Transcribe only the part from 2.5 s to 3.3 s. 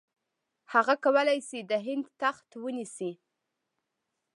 ونیسي.